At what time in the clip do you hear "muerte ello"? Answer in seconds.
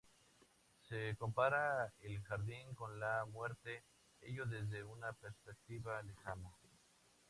3.27-4.47